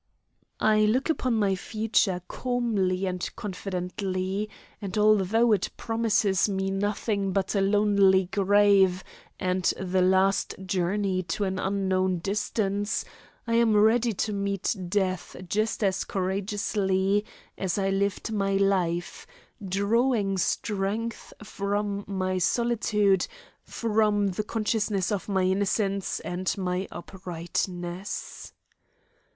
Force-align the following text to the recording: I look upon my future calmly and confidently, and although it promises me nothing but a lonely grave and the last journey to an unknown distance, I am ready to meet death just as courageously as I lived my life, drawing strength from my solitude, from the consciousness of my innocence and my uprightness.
I 0.59 0.79
look 0.85 1.11
upon 1.11 1.35
my 1.35 1.53
future 1.55 2.23
calmly 2.27 3.05
and 3.05 3.29
confidently, 3.35 4.49
and 4.81 4.97
although 4.97 5.51
it 5.51 5.69
promises 5.77 6.49
me 6.49 6.71
nothing 6.71 7.31
but 7.33 7.53
a 7.53 7.61
lonely 7.61 8.25
grave 8.25 9.03
and 9.39 9.63
the 9.79 10.01
last 10.01 10.55
journey 10.65 11.21
to 11.21 11.43
an 11.43 11.59
unknown 11.59 12.17
distance, 12.17 13.05
I 13.45 13.53
am 13.53 13.77
ready 13.77 14.11
to 14.25 14.33
meet 14.33 14.75
death 14.89 15.35
just 15.47 15.83
as 15.83 16.03
courageously 16.03 17.23
as 17.55 17.77
I 17.77 17.91
lived 17.91 18.31
my 18.33 18.53
life, 18.53 19.27
drawing 19.63 20.39
strength 20.39 21.31
from 21.43 22.05
my 22.07 22.39
solitude, 22.39 23.27
from 23.61 24.29
the 24.29 24.43
consciousness 24.43 25.11
of 25.11 25.29
my 25.29 25.43
innocence 25.43 26.19
and 26.21 26.51
my 26.57 26.87
uprightness. 26.91 28.51